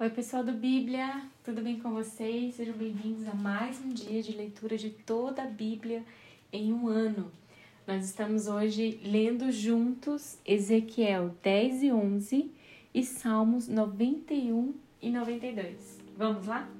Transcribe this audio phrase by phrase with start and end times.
[0.00, 2.54] Oi, pessoal do Bíblia, tudo bem com vocês?
[2.54, 6.04] Sejam bem-vindos a mais um dia de leitura de toda a Bíblia
[6.52, 7.32] em um ano.
[7.84, 12.54] Nós estamos hoje lendo juntos Ezequiel 10 e 11
[12.94, 14.72] e Salmos 91
[15.02, 15.98] e 92.
[16.16, 16.70] Vamos lá?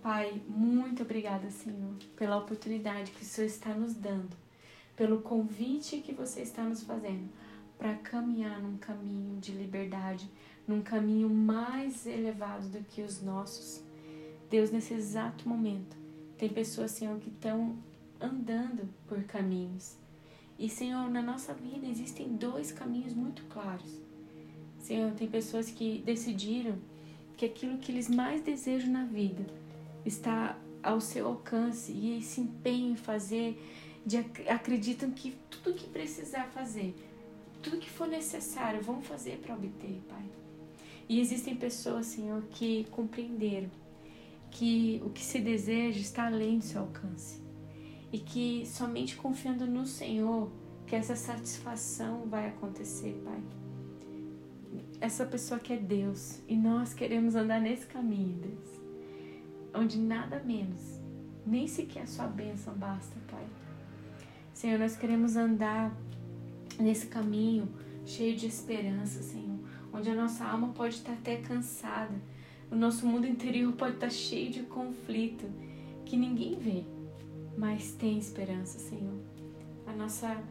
[0.00, 4.36] Pai, muito obrigada, Senhor, pela oportunidade que o Senhor está nos dando,
[4.94, 7.28] pelo convite que você está nos fazendo
[7.76, 10.30] para caminhar num caminho de liberdade,
[10.66, 13.82] num caminho mais elevado do que os nossos.
[14.50, 15.96] Deus, nesse exato momento,
[16.36, 17.76] tem pessoas, Senhor, que estão
[18.20, 19.96] andando por caminhos.
[20.58, 24.00] E, Senhor, na nossa vida existem dois caminhos muito claros.
[24.78, 26.76] Senhor, tem pessoas que decidiram
[27.36, 29.44] que aquilo que eles mais desejam na vida
[30.04, 33.60] está ao seu alcance e se empenham em fazer,
[34.06, 36.94] de, acreditam que tudo que precisar fazer
[37.66, 40.22] tudo que for necessário, vamos fazer para obter, Pai.
[41.08, 43.70] E existem pessoas, Senhor, que compreenderam
[44.50, 47.40] que o que se deseja está além do seu alcance.
[48.12, 50.50] E que somente confiando no Senhor
[50.86, 53.42] que essa satisfação vai acontecer, Pai.
[55.00, 58.80] Essa pessoa que é Deus e nós queremos andar nesse caminho, Deus,
[59.74, 60.80] onde nada menos,
[61.44, 63.46] nem sequer a sua bênção basta, Pai.
[64.54, 65.94] Senhor, nós queremos andar
[66.78, 67.68] nesse caminho
[68.06, 69.55] cheio de esperança, Senhor,
[69.96, 72.14] onde a nossa alma pode estar até cansada,
[72.70, 75.46] o nosso mundo interior pode estar cheio de conflito
[76.04, 76.84] que ninguém vê,
[77.56, 79.18] mas tem esperança, Senhor.
[79.86, 80.42] A nossa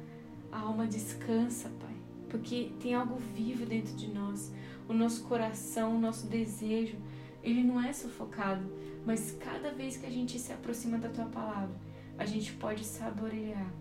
[0.52, 1.96] alma descansa, Pai,
[2.28, 4.52] porque tem algo vivo dentro de nós.
[4.90, 6.98] O nosso coração, o nosso desejo,
[7.44, 8.66] ele não é sufocado,
[9.06, 11.76] mas cada vez que a gente se aproxima da tua palavra,
[12.18, 13.72] a gente pode saborear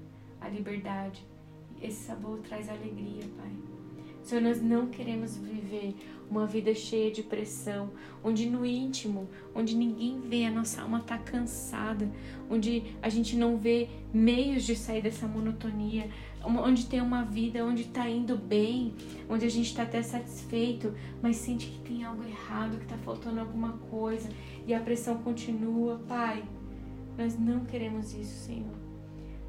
[0.40, 1.26] a liberdade,
[1.80, 3.63] esse sabor traz alegria, Pai.
[4.24, 5.94] Senhor, nós não queremos viver
[6.30, 7.90] uma vida cheia de pressão,
[8.22, 12.10] onde no íntimo, onde ninguém vê, a nossa alma está cansada,
[12.48, 16.08] onde a gente não vê meios de sair dessa monotonia,
[16.42, 18.94] onde tem uma vida onde está indo bem,
[19.28, 23.40] onde a gente está até satisfeito, mas sente que tem algo errado, que está faltando
[23.40, 24.30] alguma coisa
[24.66, 26.00] e a pressão continua.
[26.08, 26.42] Pai,
[27.18, 28.74] nós não queremos isso, Senhor.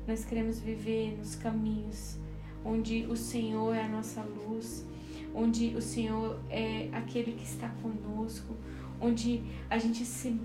[0.05, 2.19] Nós queremos viver nos caminhos
[2.65, 4.85] onde o Senhor é a nossa luz,
[5.33, 8.55] onde o Senhor é aquele que está conosco,
[8.99, 10.39] onde a gente se,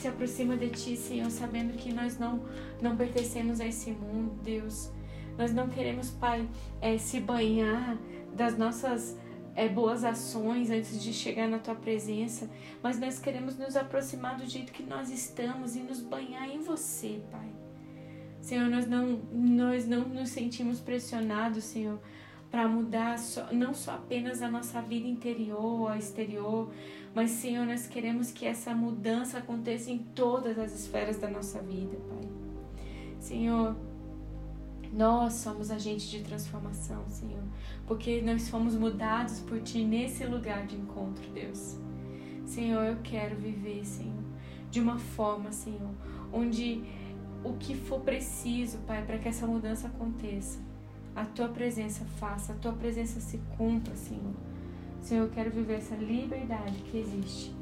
[0.00, 2.44] se aproxima de Ti, Senhor, sabendo que nós não,
[2.80, 4.90] não pertencemos a esse mundo, Deus.
[5.36, 6.48] Nós não queremos, Pai,
[6.80, 7.98] é, se banhar
[8.34, 9.16] das nossas
[9.54, 12.48] é, boas ações antes de chegar na tua presença,
[12.82, 17.20] mas nós queremos nos aproximar do jeito que nós estamos e nos banhar em você,
[17.30, 17.61] Pai.
[18.42, 22.00] Senhor, nós não, nós não nos sentimos pressionados, Senhor,
[22.50, 26.68] para mudar só, não só apenas a nossa vida interior ou exterior,
[27.14, 31.96] mas, Senhor, nós queremos que essa mudança aconteça em todas as esferas da nossa vida,
[32.08, 32.28] Pai.
[33.20, 33.76] Senhor,
[34.92, 37.44] nós somos agentes de transformação, Senhor,
[37.86, 41.78] porque nós fomos mudados por Ti nesse lugar de encontro, Deus.
[42.44, 44.24] Senhor, eu quero viver, Senhor,
[44.68, 45.94] de uma forma, Senhor,
[46.32, 46.82] onde
[47.44, 50.58] o que for preciso, Pai, para que essa mudança aconteça.
[51.14, 54.34] A tua presença faça, a tua presença se cumpra, Senhor.
[55.02, 57.54] Senhor, eu quero viver essa liberdade que existe,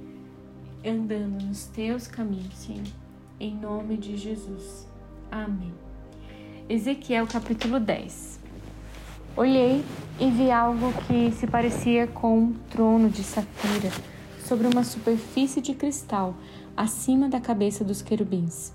[0.85, 2.87] andando nos teus caminhos, Senhor.
[3.41, 4.87] Em nome de Jesus.
[5.31, 5.73] Amém.
[6.69, 8.39] Ezequiel capítulo 10.
[9.37, 9.83] Olhei
[10.21, 13.91] e vi algo que se parecia com um trono de safira
[14.45, 16.35] sobre uma superfície de cristal
[16.77, 18.73] acima da cabeça dos querubins.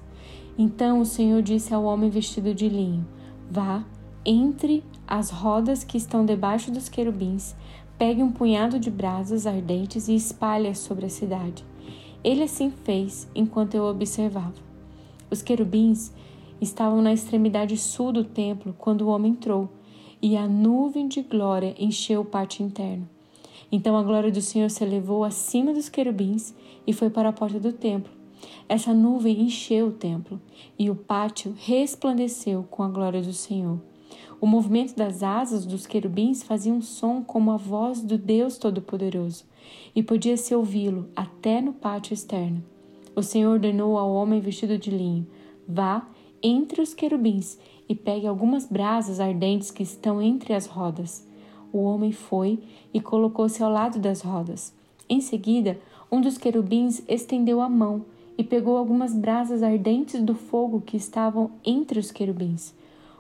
[0.58, 3.06] Então o Senhor disse ao homem vestido de linho:
[3.50, 3.84] Vá,
[4.26, 7.56] entre as rodas que estão debaixo dos querubins,
[7.98, 11.64] pegue um punhado de brasas ardentes e espalhe sobre a cidade.
[12.24, 14.56] Ele assim fez enquanto eu observava.
[15.30, 16.12] Os querubins
[16.60, 19.70] estavam na extremidade sul do templo quando o homem entrou,
[20.22, 23.08] e a nuvem de glória encheu o pátio interno.
[23.72, 26.56] Então a glória do Senhor se elevou acima dos querubins
[26.88, 28.15] e foi para a porta do templo.
[28.68, 30.42] Essa nuvem encheu o templo
[30.78, 33.80] e o pátio resplandeceu com a glória do Senhor.
[34.42, 39.46] O movimento das asas dos querubins fazia um som como a voz do Deus Todo-Poderoso,
[39.96, 42.64] e podia-se ouvi-lo até no pátio externo.
[43.16, 45.26] O Senhor ordenou ao homem vestido de linho:
[45.68, 46.08] Vá
[46.44, 47.58] entre os querubins
[47.88, 51.28] e pegue algumas brasas ardentes que estão entre as rodas.
[51.72, 52.60] O homem foi
[52.94, 54.74] e colocou-se ao lado das rodas.
[55.08, 55.80] Em seguida,
[56.12, 58.06] um dos querubins estendeu a mão
[58.38, 62.74] e pegou algumas brasas ardentes do fogo que estavam entre os querubins.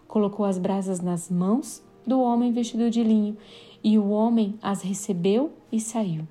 [0.07, 3.37] Colocou as brasas nas mãos do homem vestido de linho,
[3.83, 6.27] e o homem as recebeu e saiu.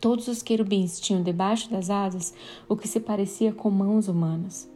[0.00, 2.34] Todos os querubins tinham debaixo das asas
[2.68, 4.70] o que se parecia com mãos humanas.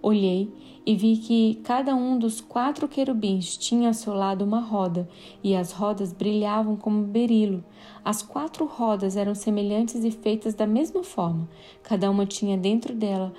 [0.00, 0.50] Olhei
[0.86, 5.08] e vi que cada um dos quatro querubins tinha ao seu lado uma roda,
[5.42, 7.64] e as rodas brilhavam como berilo.
[8.04, 11.48] As quatro rodas eram semelhantes e feitas da mesma forma.
[11.82, 13.32] Cada uma tinha dentro dela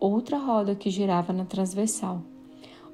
[0.00, 2.22] outra roda que girava na transversal.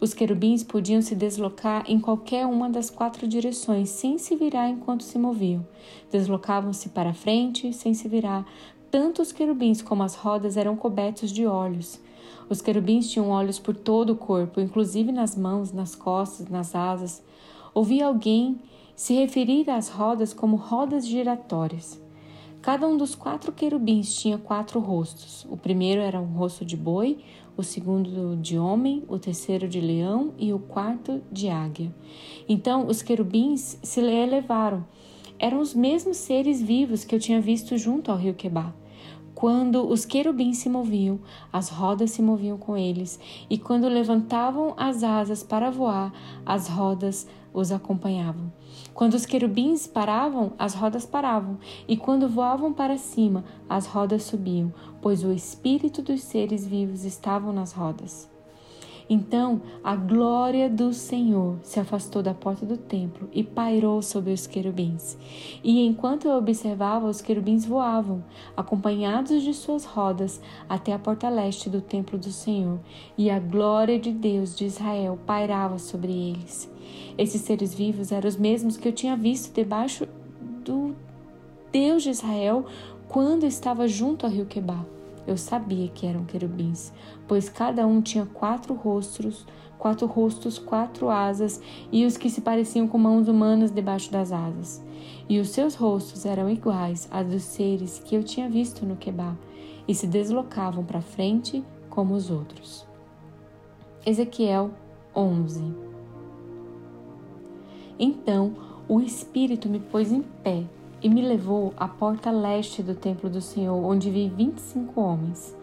[0.00, 5.04] Os querubins podiam se deslocar em qualquer uma das quatro direções sem se virar enquanto
[5.04, 5.66] se moviam.
[6.10, 8.44] Deslocavam-se para frente sem se virar.
[8.90, 12.00] Tanto os querubins como as rodas eram cobertos de olhos.
[12.48, 17.22] Os querubins tinham olhos por todo o corpo, inclusive nas mãos, nas costas, nas asas.
[17.72, 18.60] Ouvi alguém
[18.94, 22.00] se referir às rodas como rodas giratórias.
[22.62, 25.46] Cada um dos quatro querubins tinha quatro rostos.
[25.50, 27.18] O primeiro era um rosto de boi,
[27.56, 31.94] o segundo de homem, o terceiro de leão e o quarto de águia.
[32.48, 34.84] Então os querubins se elevaram.
[35.38, 38.74] Eram os mesmos seres vivos que eu tinha visto junto ao rio Quebar.
[39.44, 41.20] Quando os querubins se moviam,
[41.52, 43.20] as rodas se moviam com eles,
[43.50, 46.14] e quando levantavam as asas para voar,
[46.46, 48.50] as rodas os acompanhavam.
[48.94, 54.72] Quando os querubins paravam, as rodas paravam, e quando voavam para cima, as rodas subiam,
[55.02, 58.33] pois o espírito dos seres vivos estavam nas rodas.
[59.08, 64.46] Então a glória do Senhor se afastou da porta do templo e pairou sobre os
[64.46, 65.16] querubins.
[65.62, 68.24] E enquanto eu observava, os querubins voavam,
[68.56, 72.78] acompanhados de suas rodas, até a porta leste do templo do Senhor,
[73.16, 76.72] e a glória de Deus de Israel pairava sobre eles.
[77.16, 80.06] Esses seres vivos eram os mesmos que eu tinha visto debaixo
[80.64, 80.94] do
[81.70, 82.64] Deus de Israel
[83.08, 84.84] quando estava junto ao rio Quebar.
[85.26, 86.92] Eu sabia que eram querubins,
[87.26, 89.46] pois cada um tinha quatro rostos,
[89.78, 91.60] quatro rostos, quatro asas,
[91.90, 94.84] e os que se pareciam com mãos humanas debaixo das asas.
[95.28, 99.34] E os seus rostos eram iguais a dos seres que eu tinha visto no Quebá,
[99.86, 102.86] e se deslocavam para frente como os outros.
[104.06, 104.70] Ezequiel
[105.14, 105.74] 11
[107.98, 108.54] Então
[108.86, 110.64] o Espírito me pôs em pé
[111.04, 115.02] e me levou à porta leste do templo do Senhor, onde vi vinte e cinco
[115.02, 115.54] homens.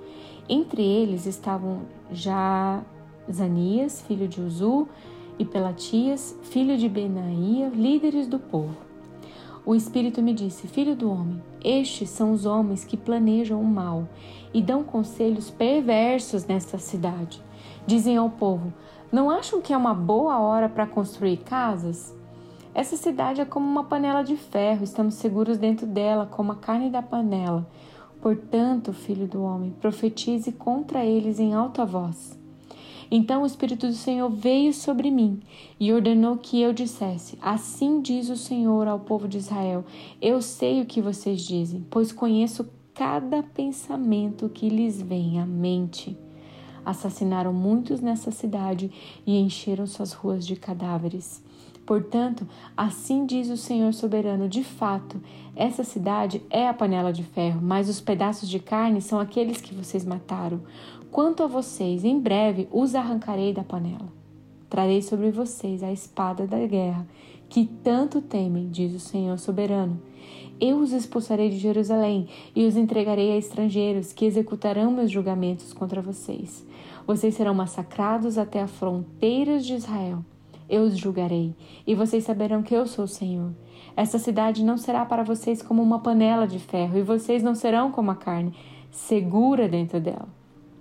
[0.47, 2.83] Entre eles estavam já
[3.29, 4.87] Zanias, filho de Uzu,
[5.39, 8.77] e Pelatias, filho de Benaía, líderes do povo.
[9.65, 14.07] O Espírito me disse: Filho do homem, estes são os homens que planejam o mal
[14.53, 17.41] e dão conselhos perversos nesta cidade.
[17.87, 18.71] Dizem ao povo:
[19.11, 22.15] Não acham que é uma boa hora para construir casas?
[22.73, 26.89] Essa cidade é como uma panela de ferro, estamos seguros dentro dela, como a carne
[26.89, 27.69] da panela.
[28.21, 32.39] Portanto, filho do homem, profetize contra eles em alta voz.
[33.13, 35.41] Então o Espírito do Senhor veio sobre mim
[35.77, 39.83] e ordenou que eu dissesse: Assim diz o Senhor ao povo de Israel:
[40.21, 46.17] Eu sei o que vocês dizem, pois conheço cada pensamento que lhes vem à mente.
[46.85, 48.89] Assassinaram muitos nessa cidade
[49.27, 51.43] e encheram suas ruas de cadáveres.
[51.91, 52.47] Portanto,
[52.77, 55.21] assim diz o Senhor soberano: de fato,
[55.53, 59.75] essa cidade é a panela de ferro, mas os pedaços de carne são aqueles que
[59.75, 60.61] vocês mataram.
[61.11, 64.07] Quanto a vocês, em breve os arrancarei da panela.
[64.69, 67.05] Trarei sobre vocês a espada da guerra,
[67.49, 70.01] que tanto temem, diz o Senhor soberano.
[70.61, 76.01] Eu os expulsarei de Jerusalém e os entregarei a estrangeiros que executarão meus julgamentos contra
[76.01, 76.65] vocês.
[77.05, 80.23] Vocês serão massacrados até as fronteiras de Israel
[80.71, 81.53] eu os julgarei,
[81.85, 83.51] e vocês saberão que eu sou o Senhor.
[83.95, 87.91] Esta cidade não será para vocês como uma panela de ferro, e vocês não serão
[87.91, 88.53] como a carne,
[88.89, 90.29] segura dentro dela.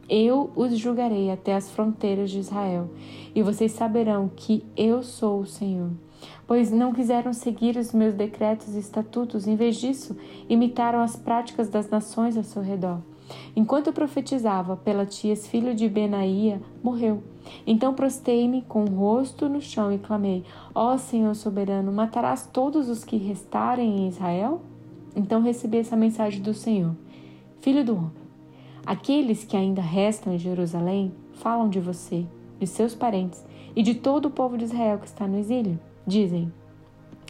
[0.08, 2.88] Eu os julgarei até as fronteiras de Israel,
[3.34, 5.90] e vocês saberão que eu sou o Senhor.
[6.46, 10.16] Pois não quiseram seguir os meus decretos e estatutos, em vez disso,
[10.48, 13.00] imitaram as práticas das nações ao seu redor.
[13.54, 17.22] Enquanto profetizava, Pelatias, filho de Benaía, morreu.
[17.66, 20.44] Então prostei-me com o rosto no chão e clamei:
[20.74, 24.60] Ó Senhor soberano, matarás todos os que restarem em Israel?
[25.14, 26.94] Então recebi essa mensagem do Senhor:
[27.60, 28.12] Filho do homem,
[28.84, 32.26] aqueles que ainda restam em Jerusalém falam de você,
[32.58, 33.44] de seus parentes
[33.74, 35.78] e de todo o povo de Israel que está no exílio.
[36.06, 36.52] Dizem: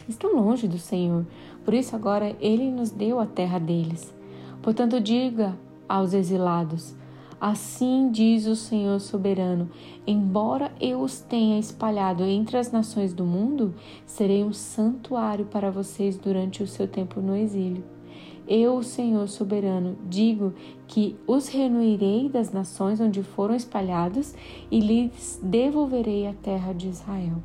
[0.07, 1.25] Estão longe do Senhor,
[1.63, 4.13] por isso agora ele nos deu a terra deles.
[4.61, 5.57] Portanto, diga
[5.91, 6.95] aos exilados:
[7.39, 9.69] Assim diz o Senhor soberano:
[10.07, 13.73] embora eu os tenha espalhado entre as nações do mundo,
[14.05, 17.83] serei um santuário para vocês durante o seu tempo no exílio.
[18.47, 20.53] Eu, o Senhor soberano, digo
[20.87, 24.33] que os reunirei das nações onde foram espalhados
[24.69, 27.41] e lhes devolverei a terra de Israel.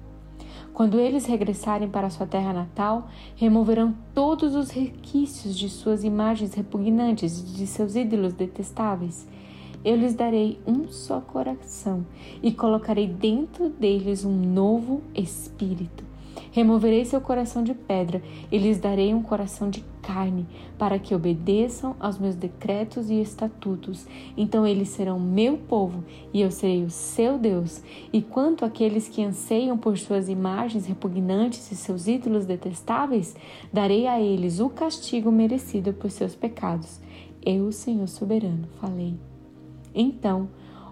[0.76, 7.40] Quando eles regressarem para sua terra natal, removerão todos os requisitos de suas imagens repugnantes
[7.40, 9.26] e de seus ídolos detestáveis.
[9.83, 12.04] Eu lhes darei um só coração
[12.42, 16.05] e colocarei dentro deles um novo espírito.
[16.52, 20.47] Removerei seu coração de pedra e lhes darei um coração de carne,
[20.78, 24.07] para que obedeçam aos meus decretos e estatutos.
[24.37, 27.83] Então eles serão meu povo e eu serei o seu Deus.
[28.12, 33.35] E quanto àqueles que anseiam por suas imagens repugnantes e seus ídolos detestáveis,
[33.73, 37.00] darei a eles o castigo merecido por seus pecados.
[37.45, 39.14] Eu, Senhor soberano, falei.
[39.95, 40.49] Então,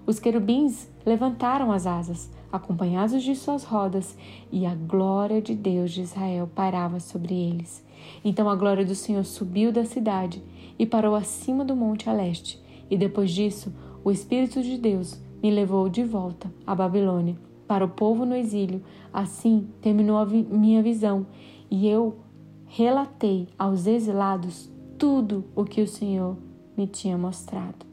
[0.06, 4.16] os querubins levantaram as asas acompanhados de suas rodas,
[4.52, 7.84] e a glória de Deus de Israel parava sobre eles.
[8.24, 10.40] Então a glória do Senhor subiu da cidade
[10.78, 12.62] e parou acima do monte a leste.
[12.88, 17.88] E depois disso, o Espírito de Deus me levou de volta à Babilônia, para o
[17.88, 18.82] povo no exílio.
[19.12, 21.26] Assim terminou a vi minha visão,
[21.68, 22.18] e eu
[22.66, 26.36] relatei aos exilados tudo o que o Senhor
[26.76, 27.84] me tinha mostrado.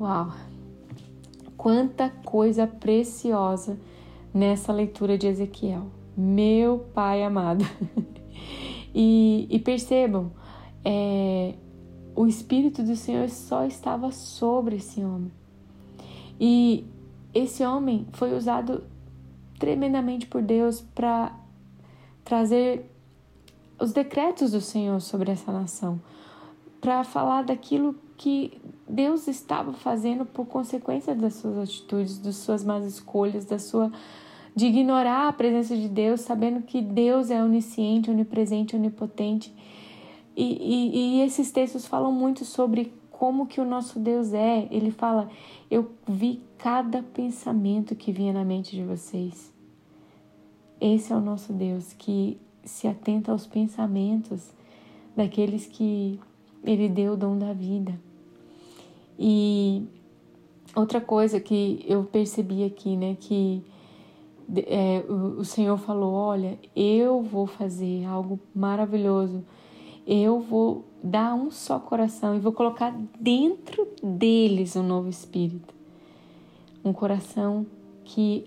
[0.00, 0.55] Uau!
[1.56, 3.78] Quanta coisa preciosa
[4.32, 5.86] nessa leitura de Ezequiel.
[6.16, 7.64] Meu Pai amado.
[8.94, 10.32] e, e, percebam,
[10.84, 11.54] é,
[12.14, 15.32] o Espírito do Senhor só estava sobre esse homem.
[16.38, 16.86] E
[17.34, 18.84] esse homem foi usado
[19.58, 21.34] tremendamente por Deus para
[22.24, 22.90] trazer
[23.78, 26.00] os decretos do Senhor sobre essa nação,
[26.86, 32.84] para falar daquilo que Deus estava fazendo por consequência das suas atitudes, das suas más
[32.84, 33.90] escolhas, da sua
[34.54, 39.52] de ignorar a presença de Deus, sabendo que Deus é onisciente, onipresente, onipotente.
[40.36, 44.68] E, e, e, esses textos falam muito sobre como que o nosso Deus é.
[44.70, 45.28] Ele fala:
[45.68, 49.52] Eu vi cada pensamento que vinha na mente de vocês.
[50.80, 54.52] Esse é o nosso Deus que se atenta aos pensamentos
[55.16, 56.20] daqueles que
[56.66, 57.98] Ele deu o dom da vida.
[59.18, 59.86] E
[60.74, 63.62] outra coisa que eu percebi aqui, né, que
[64.66, 69.44] é, o, o Senhor falou: Olha, eu vou fazer algo maravilhoso,
[70.06, 75.74] eu vou dar um só coração e vou colocar dentro deles um novo espírito,
[76.84, 77.66] um coração
[78.04, 78.44] que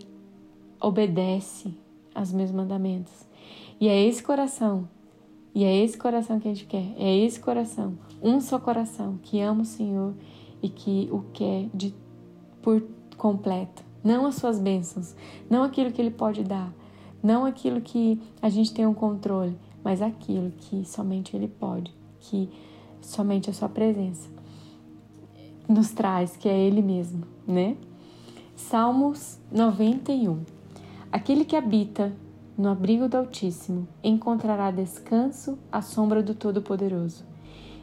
[0.80, 1.74] obedece
[2.14, 3.28] aos meus mandamentos.
[3.80, 4.88] E é esse coração,
[5.54, 9.42] e é esse coração que a gente quer, é esse coração, um só coração que
[9.42, 10.14] ama o Senhor
[10.62, 11.94] e que o quer de
[12.62, 12.84] por
[13.18, 15.16] completo, não as suas bênçãos,
[15.50, 16.74] não aquilo que ele pode dar,
[17.22, 22.50] não aquilo que a gente tem um controle, mas aquilo que somente ele pode, que
[23.02, 24.30] somente a sua presença
[25.68, 27.78] nos traz, que é ele mesmo, né?
[28.56, 30.42] Salmos 91.
[31.12, 32.12] Aquele que habita
[32.60, 37.24] no abrigo do Altíssimo encontrará descanso à sombra do Todo-Poderoso.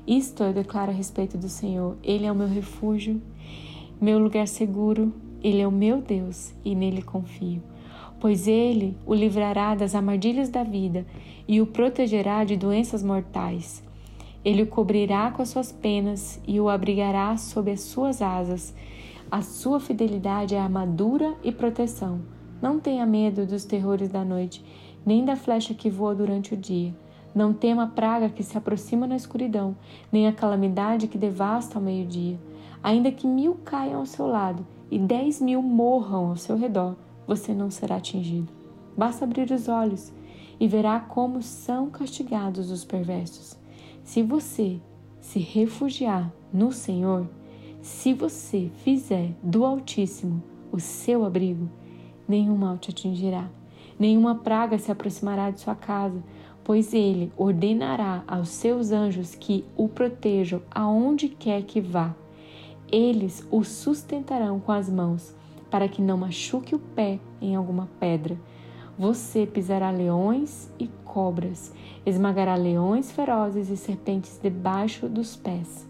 [0.06, 1.96] Isto eu declaro a respeito do Senhor.
[2.02, 3.22] Ele é o meu refúgio,
[3.98, 5.14] meu lugar seguro.
[5.42, 7.62] Ele é o meu Deus e nele confio.
[8.20, 11.06] Pois ele o livrará das armadilhas da vida
[11.48, 13.82] e o protegerá de doenças mortais.
[14.44, 18.74] Ele o cobrirá com as suas penas e o abrigará sob as suas asas.
[19.30, 22.35] A sua fidelidade é armadura e proteção.
[22.60, 24.64] Não tenha medo dos terrores da noite,
[25.04, 26.94] nem da flecha que voa durante o dia
[27.36, 29.76] não tema a praga que se aproxima na escuridão,
[30.10, 32.40] nem a calamidade que devasta ao meio-dia.
[32.82, 36.96] Ainda que mil caiam ao seu lado e dez mil morram ao seu redor,
[37.26, 38.48] você não será atingido.
[38.96, 40.10] Basta abrir os olhos
[40.58, 43.58] e verá como são castigados os perversos.
[44.02, 44.80] Se você
[45.20, 47.28] se refugiar no Senhor,
[47.82, 51.68] se você fizer do Altíssimo o seu abrigo,
[52.28, 53.48] nenhum mal te atingirá,
[53.98, 56.22] nenhuma praga se aproximará de sua casa
[56.66, 62.12] pois ele ordenará aos seus anjos que o protejam aonde quer que vá.
[62.90, 65.32] Eles o sustentarão com as mãos,
[65.70, 68.36] para que não machuque o pé em alguma pedra.
[68.98, 71.72] Você pisará leões e cobras,
[72.04, 75.86] esmagará leões ferozes e serpentes debaixo dos pés.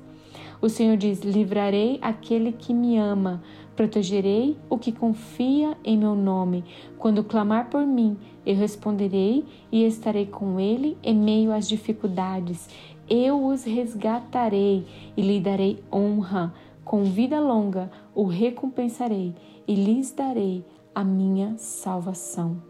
[0.60, 3.42] O Senhor diz: Livrarei aquele que me ama,
[3.74, 6.64] protegerei o que confia em meu nome.
[6.98, 12.68] Quando clamar por mim, eu responderei e estarei com ele em meio às dificuldades.
[13.08, 14.86] Eu os resgatarei
[15.16, 16.52] e lhe darei honra.
[16.84, 19.34] Com vida longa o recompensarei
[19.66, 22.62] e lhes darei a minha salvação.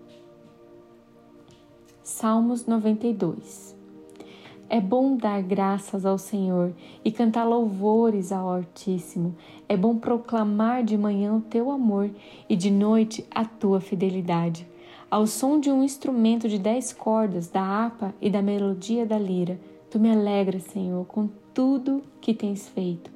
[2.02, 3.76] Salmos 92
[4.68, 6.73] É bom dar graças ao Senhor
[7.04, 9.37] e cantar louvores ao Altíssimo.
[9.68, 12.11] É bom proclamar de manhã o teu amor
[12.49, 14.66] e de noite a tua fidelidade
[15.08, 19.56] Ao som de um instrumento de dez cordas, da harpa e da melodia da lira,
[19.88, 23.08] tu me alegras, Senhor, com tudo que tens feito.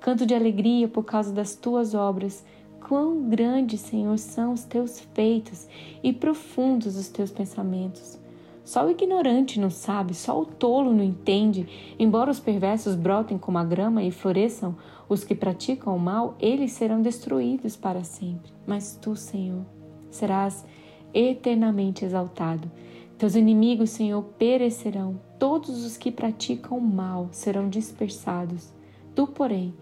[0.00, 2.44] Canto de alegria por causa das tuas obras.
[2.80, 5.68] Quão grandes, Senhor, são os teus feitos
[6.02, 8.25] e profundos os teus pensamentos.
[8.66, 11.68] Só o ignorante não sabe, só o tolo não entende.
[12.00, 14.76] Embora os perversos brotem como a grama e floresçam,
[15.08, 18.50] os que praticam o mal, eles serão destruídos para sempre.
[18.66, 19.64] Mas tu, Senhor,
[20.10, 20.66] serás
[21.14, 22.68] eternamente exaltado.
[23.16, 25.20] Teus inimigos, Senhor, perecerão.
[25.38, 28.74] Todos os que praticam o mal serão dispersados.
[29.14, 29.72] Tu, porém,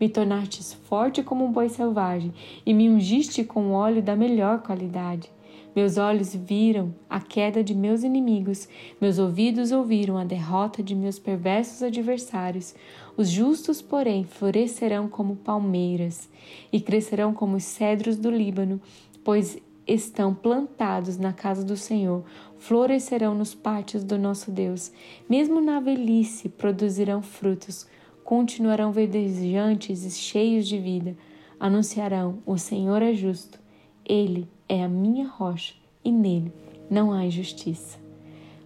[0.00, 2.34] me tornastes forte como um boi selvagem
[2.66, 5.30] e me ungiste com óleo da melhor qualidade.
[5.74, 8.68] Meus olhos viram a queda de meus inimigos,
[9.00, 12.74] meus ouvidos ouviram a derrota de meus perversos adversários.
[13.16, 16.28] Os justos, porém, florescerão como palmeiras
[16.70, 18.80] e crescerão como os cedros do Líbano,
[19.24, 22.22] pois estão plantados na casa do Senhor,
[22.58, 24.92] florescerão nos pátios do nosso Deus.
[25.28, 27.86] Mesmo na velhice produzirão frutos,
[28.22, 31.16] continuarão verdejantes e cheios de vida.
[31.58, 33.58] Anunciarão: O Senhor é justo,
[34.04, 36.50] ele é a minha rocha e nele
[36.88, 37.98] não há injustiça.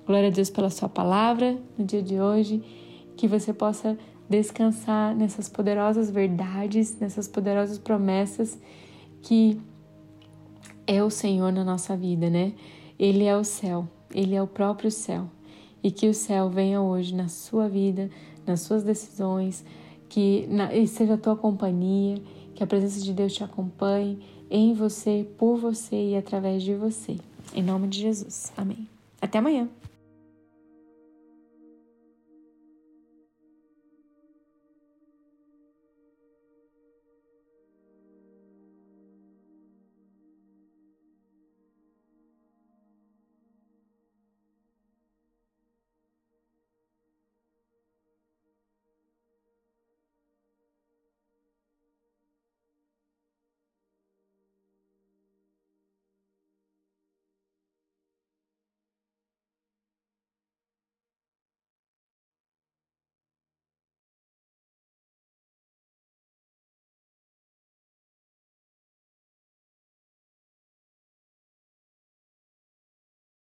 [0.06, 2.62] Glória a Deus pela Sua palavra no dia de hoje,
[3.16, 3.98] que você possa
[4.30, 8.56] descansar nessas poderosas verdades, nessas poderosas promessas
[9.20, 9.60] que
[10.86, 12.52] é o Senhor na nossa vida, né?
[12.96, 15.28] Ele é o céu, ele é o próprio céu.
[15.82, 18.08] E que o céu venha hoje na sua vida,
[18.46, 19.64] nas suas decisões,
[20.08, 22.22] que na, seja a tua companhia,
[22.54, 24.20] que a presença de Deus te acompanhe
[24.50, 27.16] em você, por você e através de você.
[27.54, 28.52] Em nome de Jesus.
[28.56, 28.88] Amém.
[29.20, 29.68] Até amanhã.